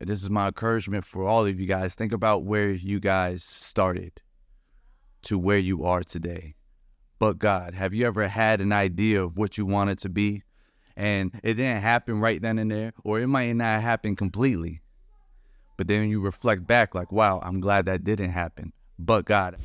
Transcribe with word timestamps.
this 0.00 0.22
is 0.22 0.30
my 0.30 0.46
encouragement 0.46 1.04
for 1.04 1.24
all 1.24 1.44
of 1.46 1.58
you 1.58 1.66
guys. 1.66 1.94
Think 1.94 2.12
about 2.12 2.44
where 2.44 2.70
you 2.70 3.00
guys 3.00 3.42
started 3.42 4.20
to 5.22 5.38
where 5.38 5.58
you 5.58 5.84
are 5.84 6.02
today. 6.02 6.54
But 7.18 7.38
God, 7.38 7.74
have 7.74 7.92
you 7.92 8.06
ever 8.06 8.28
had 8.28 8.60
an 8.60 8.72
idea 8.72 9.22
of 9.24 9.36
what 9.36 9.58
you 9.58 9.66
wanted 9.66 9.98
to 10.00 10.08
be? 10.08 10.44
And 10.96 11.32
it 11.42 11.54
didn't 11.54 11.82
happen 11.82 12.20
right 12.20 12.40
then 12.40 12.58
and 12.58 12.70
there, 12.70 12.92
or 13.02 13.18
it 13.18 13.26
might 13.26 13.52
not 13.52 13.82
happen 13.82 14.14
completely. 14.14 14.82
But 15.76 15.88
then 15.88 16.08
you 16.08 16.20
reflect 16.20 16.66
back, 16.66 16.94
like, 16.94 17.10
wow, 17.10 17.40
I'm 17.42 17.60
glad 17.60 17.86
that 17.86 18.04
didn't 18.04 18.30
happen. 18.30 18.72
But 18.98 19.24
God. 19.24 19.56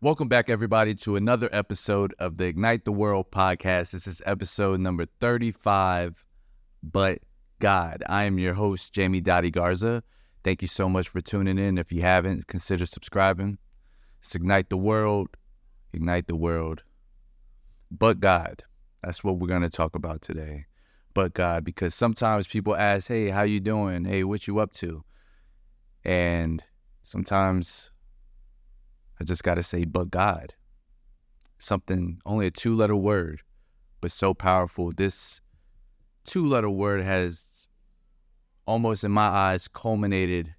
Welcome 0.00 0.28
back, 0.28 0.50
everybody, 0.50 0.94
to 0.96 1.16
another 1.16 1.48
episode 1.52 2.14
of 2.18 2.36
the 2.36 2.44
Ignite 2.44 2.84
the 2.84 2.92
World 2.92 3.30
podcast. 3.30 3.92
This 3.92 4.06
is 4.06 4.20
episode 4.26 4.80
number 4.80 5.06
35. 5.20 6.24
But 6.82 7.18
God, 7.64 8.02
I 8.10 8.24
am 8.24 8.38
your 8.38 8.52
host, 8.52 8.92
Jamie 8.92 9.22
Dottie 9.22 9.50
Garza. 9.50 10.02
Thank 10.42 10.60
you 10.60 10.68
so 10.68 10.86
much 10.86 11.08
for 11.08 11.22
tuning 11.22 11.56
in. 11.56 11.78
If 11.78 11.90
you 11.90 12.02
haven't, 12.02 12.46
consider 12.46 12.84
subscribing. 12.84 13.56
It's 14.20 14.34
Ignite 14.34 14.68
the 14.68 14.76
World. 14.76 15.28
Ignite 15.94 16.26
the 16.26 16.36
World. 16.36 16.82
But 17.90 18.20
God. 18.20 18.64
That's 19.02 19.24
what 19.24 19.38
we're 19.38 19.48
going 19.48 19.62
to 19.62 19.70
talk 19.70 19.96
about 19.96 20.20
today. 20.20 20.66
But 21.14 21.32
God, 21.32 21.64
because 21.64 21.94
sometimes 21.94 22.46
people 22.46 22.76
ask, 22.76 23.08
hey, 23.08 23.30
how 23.30 23.44
you 23.44 23.60
doing? 23.60 24.04
Hey, 24.04 24.24
what 24.24 24.46
you 24.46 24.58
up 24.58 24.74
to? 24.74 25.02
And 26.04 26.62
sometimes 27.02 27.92
I 29.18 29.24
just 29.24 29.42
got 29.42 29.54
to 29.54 29.62
say, 29.62 29.86
but 29.86 30.10
God. 30.10 30.52
Something, 31.58 32.20
only 32.26 32.46
a 32.46 32.50
two 32.50 32.74
letter 32.74 32.94
word, 32.94 33.40
but 34.02 34.12
so 34.12 34.34
powerful. 34.34 34.92
This 34.94 35.40
two 36.26 36.44
letter 36.44 36.68
word 36.68 37.00
has 37.00 37.53
almost, 38.66 39.04
in 39.04 39.10
my 39.10 39.26
eyes, 39.26 39.68
culminated 39.68 40.54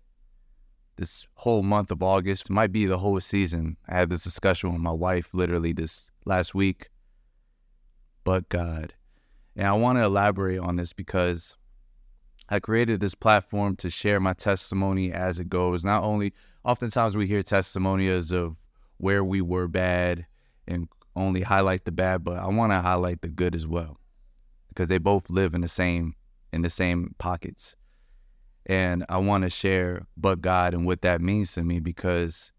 this 0.97 1.27
whole 1.35 1.63
month 1.63 1.91
of 1.91 2.01
August. 2.01 2.45
It 2.45 2.51
might 2.51 2.71
be 2.71 2.85
the 2.85 2.99
whole 2.99 3.19
season. 3.19 3.77
I 3.87 3.97
had 3.97 4.09
this 4.09 4.23
discussion 4.23 4.71
with 4.71 4.81
my 4.81 4.91
wife 4.91 5.29
literally 5.33 5.73
this 5.73 6.09
last 6.25 6.55
week. 6.55 6.89
But 8.23 8.49
God. 8.49 8.93
And 9.55 9.67
I 9.67 9.73
want 9.73 9.97
to 9.97 10.03
elaborate 10.03 10.59
on 10.59 10.75
this 10.75 10.93
because 10.93 11.55
I 12.49 12.59
created 12.59 12.99
this 12.99 13.15
platform 13.15 13.75
to 13.77 13.89
share 13.89 14.19
my 14.19 14.33
testimony 14.33 15.11
as 15.11 15.39
it 15.39 15.49
goes. 15.49 15.83
Not 15.83 16.03
only, 16.03 16.33
oftentimes 16.63 17.15
we 17.15 17.27
hear 17.27 17.43
testimonies 17.43 18.31
of 18.31 18.55
where 18.97 19.23
we 19.23 19.41
were 19.41 19.67
bad 19.67 20.25
and 20.67 20.87
only 21.15 21.41
highlight 21.41 21.85
the 21.85 21.91
bad, 21.91 22.23
but 22.23 22.37
I 22.37 22.47
want 22.47 22.71
to 22.71 22.81
highlight 22.81 23.21
the 23.21 23.29
good 23.29 23.55
as 23.55 23.65
well 23.65 23.97
because 24.69 24.89
they 24.89 24.97
both 24.97 25.29
live 25.29 25.53
in 25.53 25.61
the 25.61 25.67
same 25.67 26.15
in 26.51 26.61
the 26.61 26.69
same 26.69 27.15
pockets. 27.17 27.75
And 28.65 29.05
I 29.09 29.17
want 29.17 29.43
to 29.43 29.49
share 29.49 30.07
but 30.17 30.41
God 30.41 30.73
and 30.73 30.85
what 30.85 31.01
that 31.01 31.21
means 31.21 31.53
to 31.53 31.63
me 31.63 31.79
because 31.79 32.51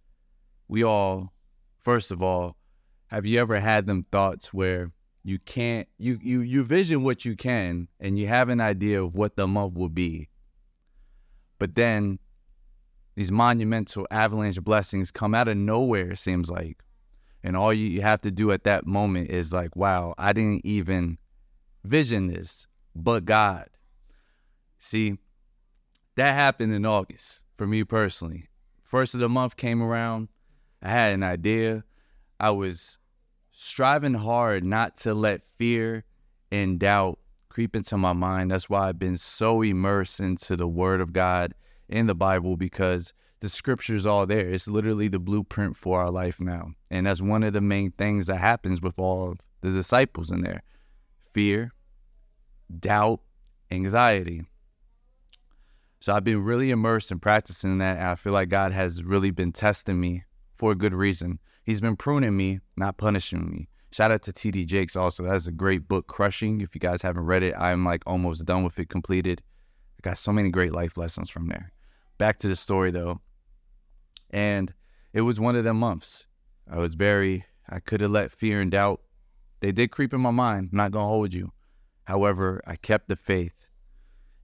we 0.69 0.85
all 0.85 1.33
first 1.83 2.11
of 2.11 2.23
all, 2.23 2.57
have 3.09 3.25
you 3.25 3.41
ever 3.41 3.61
had 3.61 3.87
them 3.87 4.07
thoughts 4.11 4.53
where 4.53 4.91
you 5.27 5.41
can't 5.41 5.89
you 5.99 6.21
you 6.23 6.41
you 6.41 6.63
vision 6.63 7.03
what 7.03 7.25
you 7.25 7.35
can 7.35 7.89
and 7.99 8.17
you 8.17 8.29
have 8.29 8.49
an 8.49 8.61
idea 8.61 9.03
of 9.03 9.17
what 9.17 9.35
the 9.35 9.49
month 9.49 9.75
will 9.75 9.89
be. 9.89 10.29
But 11.59 11.75
then 11.75 12.21
these 13.17 13.33
monumental 13.33 14.07
avalanche 14.13 14.63
blessings 14.63 15.11
come 15.11 15.35
out 15.35 15.49
of 15.49 15.57
nowhere, 15.57 16.13
it 16.13 16.19
seems 16.19 16.49
like. 16.49 16.79
And 17.43 17.57
all 17.57 17.75
you 17.75 18.03
have 18.03 18.21
to 18.21 18.31
do 18.31 18.53
at 18.53 18.63
that 18.65 18.87
moment 18.87 19.31
is 19.31 19.53
like, 19.53 19.75
wow, 19.75 20.15
I 20.17 20.33
didn't 20.33 20.65
even 20.65 21.19
vision 21.83 22.29
this, 22.29 22.69
but 22.95 23.25
God. 23.25 23.69
See, 24.79 25.19
that 26.17 26.35
happened 26.35 26.73
in 26.73 26.85
August 26.85 27.45
for 27.57 27.67
me 27.67 27.85
personally. 27.85 28.49
First 28.83 29.15
of 29.15 29.21
the 29.21 29.29
month 29.29 29.57
came 29.57 29.83
around. 29.83 30.29
I 30.83 30.91
had 30.91 31.15
an 31.15 31.23
idea. 31.23 31.85
I 32.39 32.51
was 32.51 32.99
striving 33.53 34.15
hard 34.15 34.65
not 34.65 34.97
to 34.99 35.15
let 35.15 35.43
fear 35.59 36.05
and 36.51 36.79
doubt 36.79 37.19
creep 37.49 37.75
into 37.75 37.97
my 37.97 38.13
mind. 38.13 38.51
That's 38.51 38.69
why 38.69 38.89
I've 38.89 38.99
been 38.99 39.17
so 39.17 39.63
immersed 39.63 40.21
into 40.21 40.57
the 40.57 40.69
Word 40.69 41.01
of 41.01 41.13
God 41.13 41.55
in 41.89 42.07
the 42.07 42.15
Bible 42.15 42.57
because 42.57 43.13
the 43.41 43.49
scripture's 43.49 44.07
all 44.07 44.27
there. 44.27 44.49
It's 44.49 44.69
literally 44.69 45.09
the 45.09 45.19
blueprint 45.19 45.77
for 45.77 46.01
our 46.01 46.11
life 46.11 46.41
now. 46.41 46.73
And 46.91 47.07
that's 47.07 47.23
one 47.23 47.43
of 47.43 47.53
the 47.53 47.61
main 47.61 47.93
things 47.93 48.27
that 48.27 48.37
happens 48.37 48.81
with 48.81 48.99
all 48.99 49.33
of 49.33 49.39
the 49.63 49.71
disciples 49.71 50.31
in 50.31 50.43
there 50.43 50.63
fear, 51.33 51.73
doubt, 52.79 53.21
anxiety. 53.71 54.43
So 56.07 56.15
I've 56.15 56.23
been 56.23 56.45
really 56.45 56.71
immersed 56.71 57.11
in 57.11 57.19
practicing 57.19 57.79
that. 57.79 57.97
And 57.97 58.07
I 58.07 58.15
feel 58.15 58.33
like 58.33 58.49
God 58.49 58.71
has 58.71 59.03
really 59.03 59.33
been 59.33 59.51
testing 59.51 59.99
me 59.99 60.23
for 60.55 60.71
a 60.71 60.77
good 60.77 60.95
reason. 60.95 61.41
He's 61.65 61.81
been 61.81 61.97
pruning 61.97 62.37
me, 62.37 62.61
not 62.77 62.97
punishing 62.97 63.51
me. 63.51 63.67
Shout 63.91 64.13
out 64.13 64.23
to 64.23 64.33
TD 64.33 64.67
Jakes 64.67 64.95
also. 64.95 65.25
That's 65.25 65.49
a 65.49 65.51
great 65.51 65.89
book, 65.89 66.07
Crushing. 66.07 66.61
If 66.61 66.77
you 66.77 66.81
guys 66.81 67.03
haven't 67.03 67.25
read 67.25 67.43
it, 67.43 67.57
I'm 67.59 67.85
like 67.85 68.05
almost 68.07 68.45
done 68.45 68.63
with 68.63 68.79
it, 68.79 68.89
completed. 68.89 69.43
I 69.99 70.09
got 70.09 70.17
so 70.17 70.31
many 70.31 70.49
great 70.49 70.71
life 70.71 70.97
lessons 70.97 71.29
from 71.29 71.49
there. 71.49 71.73
Back 72.19 72.39
to 72.39 72.47
the 72.47 72.55
story 72.55 72.93
though. 72.93 73.21
And 74.31 74.73
it 75.13 75.23
was 75.23 75.41
one 75.41 75.57
of 75.57 75.65
them 75.65 75.81
months. 75.81 76.29
I 76.71 76.79
was 76.79 76.95
very, 76.95 77.47
I 77.69 77.81
could 77.81 78.01
have 78.01 78.13
let 78.13 78.31
fear 78.31 78.61
and 78.61 78.71
doubt, 78.71 79.01
they 79.59 79.73
did 79.73 79.91
creep 79.91 80.15
in 80.15 80.21
my 80.21 80.31
mind. 80.31 80.69
Not 80.73 80.93
to 80.93 81.01
hold 81.01 81.35
you. 81.35 81.51
However, 82.05 82.63
I 82.65 82.77
kept 82.77 83.09
the 83.09 83.17
faith 83.17 83.67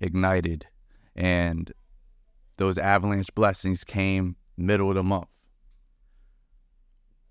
ignited, 0.01 0.67
and 1.17 1.73
those 2.57 2.79
avalanche 2.79 3.35
blessings 3.35 3.85
came 3.85 4.37
middle 4.57 4.89
of 4.89 4.95
the 4.95 5.03
month. 5.03 5.29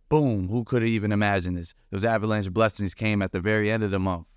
Boom, 0.09 0.49
who 0.49 0.63
could 0.63 0.81
have 0.81 0.89
even 0.89 1.11
imagined 1.11 1.55
this? 1.55 1.73
Those 1.89 2.03
avalanche 2.03 2.51
blessings 2.51 2.93
came 2.93 3.21
at 3.21 3.31
the 3.31 3.39
very 3.39 3.71
end 3.71 3.83
of 3.83 3.91
the 3.91 3.99
month. 3.99 4.27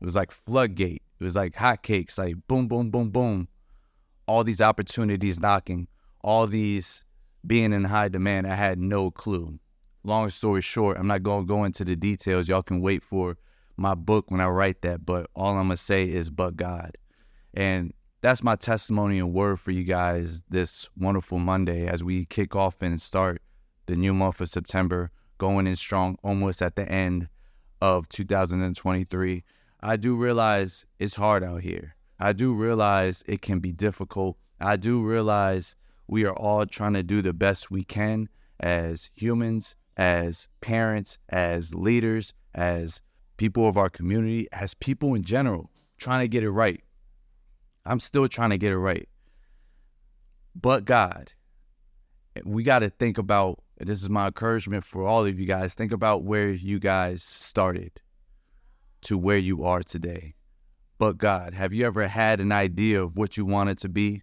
It 0.00 0.04
was 0.04 0.14
like 0.14 0.30
floodgate. 0.30 1.02
It 1.18 1.24
was 1.24 1.36
like 1.36 1.54
hotcakes, 1.54 2.18
like 2.18 2.36
boom, 2.48 2.68
boom, 2.68 2.90
boom, 2.90 3.10
boom. 3.10 3.48
All 4.26 4.44
these 4.44 4.60
opportunities 4.60 5.40
knocking, 5.40 5.88
all 6.22 6.46
these 6.46 7.04
being 7.46 7.72
in 7.72 7.84
high 7.84 8.08
demand. 8.08 8.46
I 8.46 8.54
had 8.54 8.78
no 8.78 9.10
clue. 9.10 9.58
Long 10.04 10.30
story 10.30 10.62
short, 10.62 10.98
I'm 10.98 11.06
not 11.06 11.22
going 11.22 11.44
to 11.44 11.48
go 11.48 11.64
into 11.64 11.84
the 11.84 11.96
details. 11.96 12.48
Y'all 12.48 12.62
can 12.62 12.80
wait 12.80 13.02
for 13.02 13.36
my 13.76 13.94
book 13.94 14.30
when 14.30 14.40
I 14.40 14.46
write 14.48 14.82
that, 14.82 15.04
but 15.04 15.28
all 15.34 15.56
I'm 15.56 15.68
going 15.68 15.70
to 15.70 15.76
say 15.76 16.04
is, 16.04 16.30
but 16.30 16.56
God. 16.56 16.96
And 17.54 17.92
that's 18.22 18.42
my 18.42 18.54
testimony 18.54 19.18
and 19.18 19.32
word 19.32 19.58
for 19.58 19.70
you 19.70 19.82
guys 19.82 20.42
this 20.50 20.90
wonderful 20.96 21.38
Monday 21.38 21.86
as 21.86 22.04
we 22.04 22.26
kick 22.26 22.54
off 22.54 22.82
and 22.82 23.00
start 23.00 23.40
the 23.86 23.96
new 23.96 24.12
month 24.12 24.40
of 24.40 24.50
September, 24.50 25.10
going 25.38 25.66
in 25.66 25.74
strong, 25.74 26.18
almost 26.22 26.60
at 26.60 26.76
the 26.76 26.86
end 26.86 27.28
of 27.80 28.08
2023. 28.10 29.42
I 29.80 29.96
do 29.96 30.14
realize 30.14 30.84
it's 30.98 31.16
hard 31.16 31.42
out 31.42 31.62
here. 31.62 31.96
I 32.18 32.34
do 32.34 32.52
realize 32.52 33.24
it 33.26 33.40
can 33.40 33.60
be 33.60 33.72
difficult. 33.72 34.36
I 34.60 34.76
do 34.76 35.02
realize 35.02 35.74
we 36.06 36.24
are 36.26 36.36
all 36.36 36.66
trying 36.66 36.92
to 36.94 37.02
do 37.02 37.22
the 37.22 37.32
best 37.32 37.70
we 37.70 37.84
can 37.84 38.28
as 38.58 39.10
humans, 39.14 39.76
as 39.96 40.48
parents, 40.60 41.16
as 41.30 41.74
leaders, 41.74 42.34
as 42.54 43.00
people 43.38 43.66
of 43.66 43.78
our 43.78 43.88
community, 43.88 44.46
as 44.52 44.74
people 44.74 45.14
in 45.14 45.22
general, 45.22 45.70
trying 45.96 46.20
to 46.20 46.28
get 46.28 46.44
it 46.44 46.50
right. 46.50 46.82
I'm 47.84 48.00
still 48.00 48.28
trying 48.28 48.50
to 48.50 48.58
get 48.58 48.72
it 48.72 48.78
right. 48.78 49.08
But 50.54 50.84
God, 50.84 51.32
we 52.44 52.62
got 52.62 52.80
to 52.80 52.90
think 52.90 53.18
about 53.18 53.62
this 53.78 54.02
is 54.02 54.10
my 54.10 54.26
encouragement 54.26 54.84
for 54.84 55.06
all 55.06 55.24
of 55.24 55.38
you 55.38 55.46
guys. 55.46 55.74
Think 55.74 55.92
about 55.92 56.24
where 56.24 56.50
you 56.50 56.78
guys 56.78 57.22
started 57.22 57.92
to 59.02 59.16
where 59.16 59.38
you 59.38 59.64
are 59.64 59.82
today. 59.82 60.34
But 60.98 61.16
God, 61.16 61.54
have 61.54 61.72
you 61.72 61.86
ever 61.86 62.06
had 62.08 62.40
an 62.40 62.52
idea 62.52 63.02
of 63.02 63.16
what 63.16 63.38
you 63.38 63.46
wanted 63.46 63.78
to 63.78 63.88
be? 63.88 64.22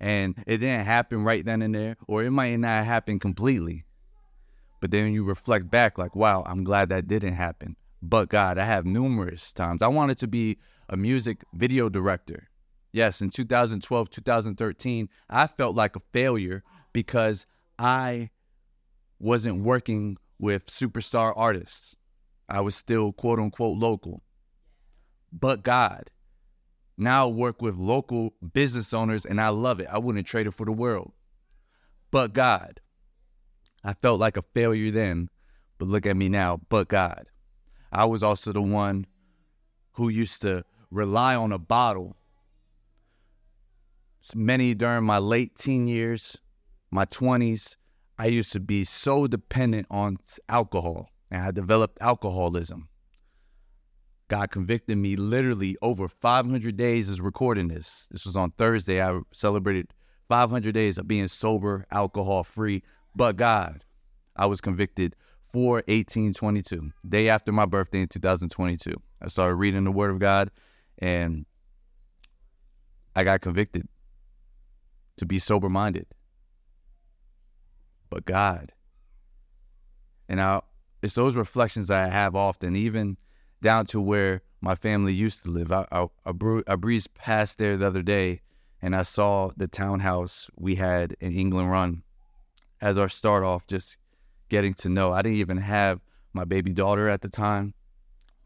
And 0.00 0.42
it 0.46 0.58
didn't 0.58 0.86
happen 0.86 1.22
right 1.22 1.44
then 1.44 1.60
and 1.60 1.74
there, 1.74 1.96
or 2.08 2.24
it 2.24 2.30
might 2.30 2.56
not 2.56 2.86
happen 2.86 3.18
completely. 3.18 3.84
But 4.80 4.90
then 4.90 5.12
you 5.12 5.24
reflect 5.24 5.70
back, 5.70 5.98
like, 5.98 6.16
wow, 6.16 6.42
I'm 6.46 6.64
glad 6.64 6.88
that 6.88 7.06
didn't 7.06 7.34
happen. 7.34 7.76
But 8.02 8.28
God, 8.28 8.58
I 8.58 8.64
have 8.64 8.86
numerous 8.86 9.52
times. 9.52 9.82
I 9.82 9.88
wanted 9.88 10.18
to 10.18 10.26
be 10.26 10.58
a 10.88 10.96
music 10.96 11.44
video 11.54 11.88
director. 11.88 12.48
Yes, 12.94 13.20
in 13.20 13.30
2012, 13.30 14.08
2013, 14.08 15.08
I 15.28 15.48
felt 15.48 15.74
like 15.74 15.96
a 15.96 16.02
failure 16.12 16.62
because 16.92 17.44
I 17.76 18.30
wasn't 19.18 19.64
working 19.64 20.16
with 20.38 20.66
superstar 20.66 21.32
artists. 21.34 21.96
I 22.48 22.60
was 22.60 22.76
still 22.76 23.12
quote 23.12 23.40
unquote 23.40 23.78
local. 23.78 24.22
But 25.32 25.64
God, 25.64 26.10
now 26.96 27.26
I 27.26 27.32
work 27.32 27.60
with 27.60 27.74
local 27.74 28.34
business 28.52 28.94
owners 28.94 29.26
and 29.26 29.40
I 29.40 29.48
love 29.48 29.80
it. 29.80 29.88
I 29.90 29.98
wouldn't 29.98 30.28
trade 30.28 30.46
it 30.46 30.54
for 30.54 30.64
the 30.64 30.70
world. 30.70 31.14
But 32.12 32.32
God, 32.32 32.78
I 33.82 33.94
felt 33.94 34.20
like 34.20 34.36
a 34.36 34.44
failure 34.54 34.92
then, 34.92 35.30
but 35.78 35.88
look 35.88 36.06
at 36.06 36.16
me 36.16 36.28
now. 36.28 36.60
But 36.68 36.86
God, 36.86 37.26
I 37.90 38.04
was 38.04 38.22
also 38.22 38.52
the 38.52 38.62
one 38.62 39.06
who 39.94 40.08
used 40.08 40.42
to 40.42 40.64
rely 40.92 41.34
on 41.34 41.50
a 41.50 41.58
bottle 41.58 42.16
many 44.32 44.74
during 44.74 45.04
my 45.04 45.18
late 45.18 45.56
teen 45.56 45.86
years, 45.86 46.38
my 46.90 47.04
20s, 47.04 47.76
I 48.18 48.26
used 48.26 48.52
to 48.52 48.60
be 48.60 48.84
so 48.84 49.26
dependent 49.26 49.86
on 49.90 50.18
alcohol 50.48 51.10
and 51.30 51.42
I 51.42 51.50
developed 51.50 51.98
alcoholism. 52.00 52.88
God 54.28 54.50
convicted 54.50 54.96
me 54.96 55.16
literally 55.16 55.76
over 55.82 56.08
500 56.08 56.76
days 56.76 57.10
as 57.10 57.20
recording 57.20 57.68
this. 57.68 58.08
This 58.10 58.24
was 58.24 58.36
on 58.36 58.52
Thursday. 58.52 59.02
I 59.02 59.20
celebrated 59.32 59.88
500 60.28 60.72
days 60.72 60.96
of 60.96 61.06
being 61.06 61.28
sober, 61.28 61.86
alcohol 61.90 62.44
free. 62.44 62.82
But 63.14 63.36
God, 63.36 63.84
I 64.36 64.46
was 64.46 64.60
convicted 64.60 65.14
for 65.52 65.76
1822, 65.86 66.92
day 67.06 67.28
after 67.28 67.52
my 67.52 67.66
birthday 67.66 68.00
in 68.00 68.08
2022. 68.08 68.94
I 69.20 69.28
started 69.28 69.56
reading 69.56 69.84
the 69.84 69.92
Word 69.92 70.10
of 70.10 70.18
God 70.18 70.50
and 70.98 71.44
I 73.14 73.24
got 73.24 73.40
convicted 73.40 73.88
to 75.16 75.26
be 75.26 75.38
sober 75.38 75.68
minded. 75.68 76.06
But 78.10 78.24
God. 78.24 78.72
And 80.28 80.40
I, 80.40 80.60
it's 81.02 81.14
those 81.14 81.36
reflections 81.36 81.88
that 81.88 82.00
I 82.00 82.10
have 82.10 82.34
often, 82.34 82.76
even 82.76 83.16
down 83.62 83.86
to 83.86 84.00
where 84.00 84.42
my 84.60 84.74
family 84.74 85.12
used 85.12 85.44
to 85.44 85.50
live. 85.50 85.72
I, 85.72 85.86
I, 85.92 86.06
I, 86.24 86.60
I 86.66 86.76
breezed 86.76 87.14
past 87.14 87.58
there 87.58 87.76
the 87.76 87.86
other 87.86 88.02
day 88.02 88.40
and 88.80 88.94
I 88.94 89.02
saw 89.02 89.50
the 89.56 89.66
townhouse 89.66 90.50
we 90.56 90.74
had 90.74 91.16
in 91.18 91.32
England 91.32 91.70
Run 91.70 92.02
as 92.82 92.98
our 92.98 93.08
start 93.08 93.42
off, 93.42 93.66
just 93.66 93.96
getting 94.50 94.74
to 94.74 94.90
know. 94.90 95.12
I 95.12 95.22
didn't 95.22 95.38
even 95.38 95.56
have 95.56 96.00
my 96.34 96.44
baby 96.44 96.72
daughter 96.72 97.08
at 97.08 97.22
the 97.22 97.30
time, 97.30 97.72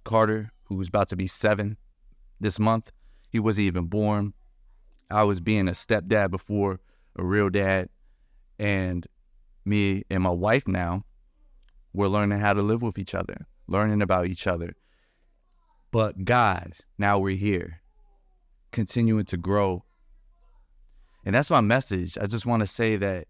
Carter, 0.04 0.52
who 0.64 0.76
was 0.76 0.86
about 0.86 1.08
to 1.08 1.16
be 1.16 1.26
seven 1.26 1.76
this 2.38 2.58
month. 2.60 2.92
He 3.30 3.40
wasn't 3.40 3.66
even 3.66 3.86
born. 3.86 4.32
I 5.10 5.22
was 5.24 5.40
being 5.40 5.68
a 5.68 5.72
stepdad 5.72 6.30
before 6.30 6.80
a 7.16 7.24
real 7.24 7.50
dad. 7.50 7.88
And 8.58 9.06
me 9.64 10.04
and 10.10 10.22
my 10.22 10.30
wife 10.30 10.66
now, 10.66 11.04
we're 11.92 12.08
learning 12.08 12.40
how 12.40 12.54
to 12.54 12.62
live 12.62 12.82
with 12.82 12.98
each 12.98 13.14
other, 13.14 13.46
learning 13.66 14.02
about 14.02 14.26
each 14.26 14.46
other. 14.46 14.74
But 15.90 16.24
God, 16.24 16.74
now 16.98 17.18
we're 17.18 17.36
here, 17.36 17.80
continuing 18.72 19.24
to 19.26 19.36
grow. 19.36 19.84
And 21.24 21.34
that's 21.34 21.50
my 21.50 21.60
message. 21.60 22.18
I 22.20 22.26
just 22.26 22.46
want 22.46 22.60
to 22.60 22.66
say 22.66 22.96
that 22.96 23.26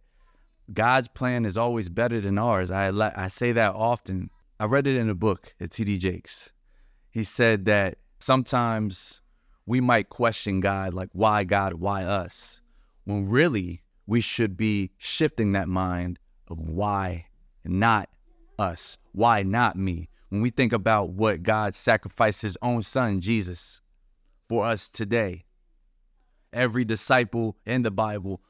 God's 0.72 1.08
plan 1.08 1.44
is 1.44 1.56
always 1.56 1.88
better 1.88 2.20
than 2.20 2.38
ours. 2.38 2.70
I, 2.70 2.88
I 3.16 3.28
say 3.28 3.52
that 3.52 3.74
often. 3.74 4.30
I 4.60 4.64
read 4.64 4.86
it 4.86 4.96
in 4.96 5.08
a 5.08 5.14
book 5.14 5.54
at 5.60 5.70
T.D. 5.70 5.98
Jakes. 5.98 6.50
He 7.10 7.24
said 7.24 7.64
that 7.66 7.98
sometimes 8.18 9.20
we 9.68 9.82
might 9.82 10.08
question 10.08 10.60
God, 10.60 10.94
like, 10.94 11.10
why 11.12 11.44
God, 11.44 11.74
why 11.74 12.02
us? 12.02 12.62
When 13.04 13.28
really 13.28 13.82
we 14.06 14.22
should 14.22 14.56
be 14.56 14.92
shifting 14.96 15.52
that 15.52 15.68
mind 15.68 16.18
of 16.48 16.58
why 16.58 17.26
not 17.66 18.08
us? 18.58 18.96
Why 19.12 19.42
not 19.42 19.76
me? 19.76 20.08
When 20.30 20.40
we 20.40 20.48
think 20.48 20.72
about 20.72 21.10
what 21.10 21.42
God 21.42 21.74
sacrificed 21.74 22.40
his 22.40 22.56
own 22.62 22.82
son, 22.82 23.20
Jesus, 23.20 23.82
for 24.48 24.64
us 24.64 24.88
today, 24.88 25.44
every 26.50 26.86
disciple 26.86 27.58
in 27.66 27.82
the 27.82 27.90
Bible 27.90 28.40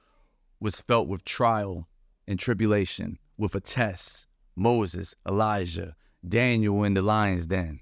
was 0.60 0.80
felt 0.80 1.08
with 1.08 1.24
trial 1.24 1.88
and 2.28 2.38
tribulation, 2.38 3.18
with 3.36 3.56
a 3.56 3.60
test. 3.60 4.28
Moses, 4.54 5.16
Elijah, 5.28 5.96
Daniel 6.26 6.84
in 6.84 6.94
the 6.94 7.02
lion's 7.02 7.48
den. 7.48 7.80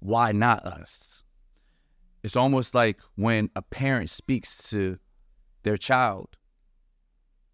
Why 0.00 0.32
not 0.32 0.66
us? 0.66 1.22
It's 2.26 2.34
almost 2.34 2.74
like 2.74 2.98
when 3.14 3.50
a 3.54 3.62
parent 3.62 4.10
speaks 4.10 4.70
to 4.70 4.98
their 5.62 5.76
child, 5.76 6.26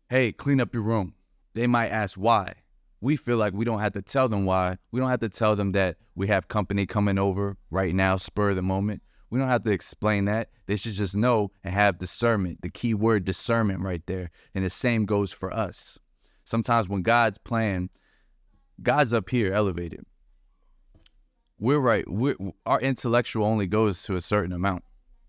hey, 0.09 0.33
clean 0.33 0.63
up 0.63 0.73
your 0.73 0.83
room. 0.83 1.13
They 1.53 1.67
might 1.67 1.91
ask 1.91 2.17
why. 2.17 2.55
We 3.03 3.17
feel 3.17 3.37
like 3.37 3.53
we 3.53 3.67
don't 3.67 3.81
have 3.81 3.93
to 3.93 4.01
tell 4.01 4.31
them 4.31 4.47
why. 4.47 4.79
We 4.91 4.99
don't 4.99 5.11
have 5.11 5.21
to 5.21 5.29
tell 5.29 5.57
them 5.57 5.73
that 5.73 5.99
we 6.15 6.29
have 6.29 6.49
company 6.49 6.87
coming 6.87 7.19
over 7.19 7.59
right 7.71 7.95
now, 7.95 8.17
spur 8.17 8.49
of 8.49 8.57
the 8.57 8.63
moment. 8.63 9.03
We 9.29 9.39
don't 9.39 9.49
have 9.49 9.65
to 9.65 9.73
explain 9.73 10.25
that. 10.25 10.49
They 10.65 10.77
should 10.77 10.95
just 10.95 11.15
know 11.15 11.51
and 11.63 11.75
have 11.75 11.99
discernment, 11.99 12.63
the 12.63 12.71
key 12.71 12.95
word 12.95 13.27
discernment 13.27 13.81
right 13.81 14.03
there. 14.07 14.31
And 14.55 14.65
the 14.65 14.71
same 14.71 15.05
goes 15.05 15.33
for 15.33 15.53
us. 15.53 15.99
Sometimes 16.47 16.89
when 16.89 17.03
God's 17.03 17.37
plan, 17.37 17.91
God's 18.83 19.13
up 19.13 19.29
here 19.29 19.53
elevated 19.53 20.07
we're 21.59 21.79
right. 21.79 22.05
We're, 22.09 22.37
our 22.67 22.81
intellectual 22.81 23.45
only 23.47 23.67
goes 23.67 24.03
to 24.05 24.17
a 24.17 24.21
certain 24.21 24.53
amount. 24.53 24.85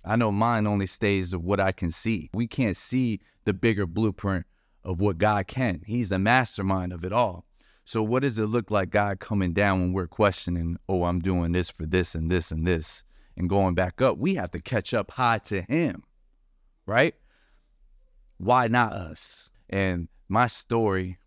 I 0.05 0.15
know 0.15 0.31
mine 0.31 0.67
only 0.67 0.87
stays 0.87 1.33
of 1.33 1.43
what 1.43 1.59
I 1.59 1.71
can 1.71 1.91
see. 1.91 2.29
We 2.33 2.47
can't 2.47 2.75
see 2.75 3.21
the 3.45 3.53
bigger 3.53 3.87
blueprint 3.87 4.45
of 4.83 4.99
what 4.99 5.17
God 5.17 5.47
can. 5.47 5.81
He's 5.85 6.09
the 6.09 6.19
mastermind 6.19 6.91
of 6.91 7.05
it 7.05 7.13
all. 7.13 7.45
So, 7.85 8.01
what 8.01 8.21
does 8.21 8.37
it 8.37 8.45
look 8.45 8.71
like 8.71 8.89
God 8.89 9.19
coming 9.19 9.53
down 9.53 9.81
when 9.81 9.93
we're 9.93 10.07
questioning, 10.07 10.77
oh, 10.87 11.03
I'm 11.03 11.19
doing 11.19 11.51
this 11.51 11.69
for 11.69 11.85
this 11.85 12.15
and 12.15 12.31
this 12.31 12.51
and 12.51 12.65
this, 12.65 13.03
and 13.35 13.49
going 13.49 13.75
back 13.75 14.01
up? 14.01 14.17
We 14.17 14.35
have 14.35 14.51
to 14.51 14.61
catch 14.61 14.93
up 14.93 15.11
high 15.11 15.39
to 15.39 15.61
Him, 15.63 16.03
right? 16.85 17.15
Why 18.37 18.67
not 18.67 18.93
us? 18.93 19.51
And 19.69 20.07
my 20.29 20.47
story 20.47 21.17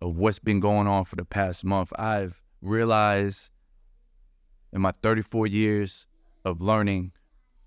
of 0.00 0.18
what's 0.18 0.38
been 0.38 0.60
going 0.60 0.86
on 0.86 1.04
for 1.04 1.16
the 1.16 1.24
past 1.24 1.64
month, 1.64 1.92
I've 1.96 2.42
realized 2.60 3.50
in 4.72 4.80
my 4.80 4.92
34 5.02 5.46
years 5.46 6.06
of 6.44 6.60
learning 6.60 7.12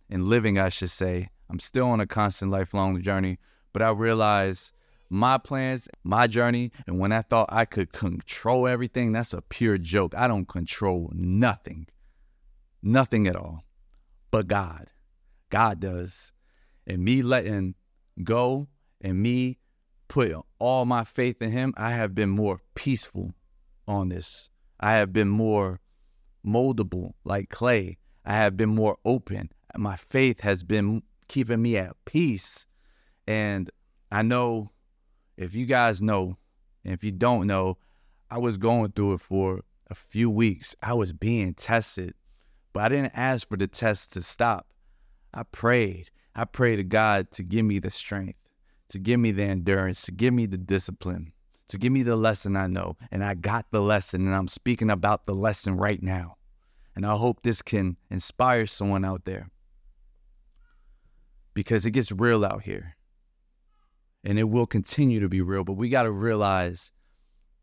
and 0.10 0.26
living, 0.26 0.58
I 0.58 0.70
should 0.70 0.92
say, 0.92 1.30
I'm 1.50 1.60
still 1.60 1.88
on 1.88 2.00
a 2.00 2.08
constant 2.08 2.52
lifelong 2.52 3.02
journey, 3.02 3.40
but 3.74 3.82
I 3.82 3.90
realize 3.92 4.72
my 5.10 5.38
plans, 5.38 5.88
my 6.04 6.28
journey, 6.28 6.72
and 6.88 6.98
when 7.00 7.12
I 7.12 7.22
thought 7.22 7.50
I 7.52 7.66
could 7.66 7.94
control 7.94 8.68
everything, 8.68 9.12
that's 9.12 9.34
a 9.34 9.42
pure 9.42 9.78
joke. 9.78 10.16
I 10.16 10.28
don't 10.28 10.48
control 10.48 11.12
nothing, 11.14 11.88
nothing 12.82 13.28
at 13.28 13.36
all, 13.36 13.64
but 14.32 14.48
God. 14.48 14.88
God 15.54 15.80
does. 15.80 16.32
And 16.88 17.04
me 17.06 17.22
letting 17.22 17.76
go 18.24 18.68
and 19.02 19.22
me 19.22 19.60
put 20.08 20.36
all 20.58 20.86
my 20.86 21.04
faith 21.04 21.44
in 21.44 21.52
Him, 21.52 21.76
I 21.78 21.92
have 21.92 22.16
been 22.16 22.30
more 22.30 22.60
peaceful 22.74 23.34
on 23.88 24.10
this. 24.10 24.50
I 24.80 24.94
have 24.94 25.14
been 25.14 25.30
more 25.30 25.80
moldable 26.46 27.14
like 27.24 27.50
clay. 27.50 27.98
I 28.26 28.34
have 28.34 28.56
been 28.56 28.70
more 28.70 28.98
open. 29.06 29.52
My 29.76 29.96
faith 29.96 30.42
has 30.42 30.64
been 30.64 31.04
keeping 31.28 31.62
me 31.62 31.78
at 31.78 31.96
peace. 32.06 32.68
And 33.28 33.70
I 34.12 34.22
know 34.22 34.72
if 35.38 35.56
you 35.56 35.66
guys 35.66 36.02
know, 36.02 36.38
and 36.84 36.94
if 36.94 37.04
you 37.04 37.12
don't 37.12 37.48
know, 37.48 37.78
I 38.30 38.38
was 38.38 38.58
going 38.58 38.92
through 38.92 39.14
it 39.14 39.22
for 39.22 39.62
a 39.90 39.96
few 39.96 40.30
weeks. 40.30 40.76
I 40.82 40.94
was 40.94 41.12
being 41.12 41.54
tested, 41.54 42.14
but 42.72 42.84
I 42.84 42.90
didn't 42.90 43.14
ask 43.16 43.48
for 43.48 43.58
the 43.58 43.68
test 43.68 44.14
to 44.14 44.22
stop. 44.22 44.68
I 45.34 45.44
prayed. 45.44 46.10
I 46.36 46.46
prayed 46.46 46.78
to 46.78 46.84
God 46.84 47.32
to 47.32 47.44
give 47.44 47.66
me 47.66 47.80
the 47.80 47.92
strength, 47.92 48.40
to 48.90 49.00
give 49.00 49.20
me 49.20 49.32
the 49.32 49.44
endurance, 49.44 50.02
to 50.04 50.12
give 50.12 50.34
me 50.34 50.46
the 50.46 50.58
discipline, 50.58 51.34
to 51.68 51.78
give 51.78 51.92
me 51.92 52.04
the 52.04 52.16
lesson 52.16 52.56
I 52.56 52.68
know. 52.68 52.98
And 53.12 53.24
I 53.24 53.36
got 53.36 53.68
the 53.72 53.82
lesson, 53.82 54.26
and 54.26 54.36
I'm 54.36 54.48
speaking 54.48 54.90
about 54.90 55.26
the 55.26 55.36
lesson 55.36 55.78
right 55.78 56.02
now. 56.02 56.38
And 56.96 57.06
I 57.06 57.16
hope 57.16 57.42
this 57.42 57.62
can 57.62 57.98
inspire 58.10 58.66
someone 58.68 59.04
out 59.04 59.26
there 59.26 59.50
because 61.54 61.86
it 61.86 61.92
gets 61.92 62.12
real 62.12 62.46
out 62.46 62.64
here. 62.64 62.96
And 64.24 64.40
it 64.40 64.50
will 64.50 64.68
continue 64.68 65.20
to 65.20 65.28
be 65.28 65.42
real, 65.42 65.64
but 65.64 65.74
we 65.74 65.90
got 65.90 66.04
to 66.04 66.12
realize 66.12 66.92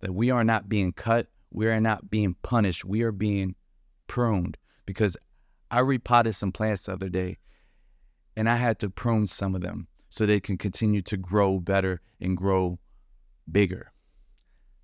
that 0.01 0.15
we 0.15 0.31
are 0.31 0.45
not 0.45 0.69
being 0.69 0.93
cut, 0.93 1.29
we 1.51 1.69
are 1.69 1.81
not 1.81 2.11
being 2.11 2.37
punished, 2.43 2.85
we 2.85 3.03
are 3.03 3.13
being 3.13 3.55
pruned. 4.07 4.57
Because 4.85 5.17
I 5.71 5.81
repotted 5.81 6.35
some 6.35 6.53
plants 6.53 6.85
the 6.85 6.93
other 6.93 7.09
day 7.09 7.39
and 8.37 8.49
I 8.49 8.57
had 8.57 8.79
to 8.81 8.91
prune 8.91 9.27
some 9.27 9.55
of 9.55 9.63
them 9.63 9.87
so 10.09 10.27
they 10.27 10.41
can 10.41 10.59
continue 10.59 11.03
to 11.03 11.17
grow 11.17 11.61
better 11.61 12.01
and 12.21 12.37
grow 12.37 12.79
bigger. 13.51 13.93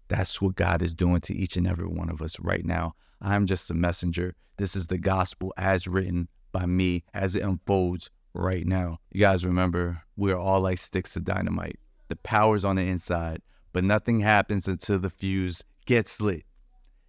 That's 0.08 0.40
what 0.40 0.54
God 0.54 0.82
is 0.82 0.94
doing 0.94 1.20
to 1.22 1.34
each 1.34 1.56
and 1.56 1.66
every 1.66 1.86
one 1.86 2.08
of 2.08 2.22
us 2.22 2.38
right 2.40 2.64
now. 2.64 2.94
I'm 3.20 3.46
just 3.46 3.70
a 3.70 3.74
messenger. 3.74 4.34
This 4.56 4.76
is 4.76 4.86
the 4.86 4.98
gospel 4.98 5.52
as 5.56 5.86
written 5.86 6.28
by 6.52 6.66
me 6.66 7.04
as 7.12 7.34
it 7.34 7.42
unfolds 7.42 8.10
right 8.34 8.66
now. 8.66 8.98
You 9.10 9.20
guys 9.20 9.44
remember, 9.44 10.02
we're 10.16 10.36
all 10.36 10.60
like 10.60 10.78
sticks 10.78 11.16
of 11.16 11.24
dynamite. 11.24 11.78
The 12.08 12.16
power's 12.16 12.64
on 12.64 12.76
the 12.76 12.82
inside, 12.82 13.42
but 13.72 13.84
nothing 13.84 14.20
happens 14.20 14.68
until 14.68 14.98
the 14.98 15.10
fuse 15.10 15.62
gets 15.86 16.20
lit. 16.20 16.44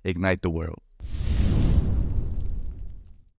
Ignite 0.03 0.41
the 0.41 0.49
world. 0.49 0.81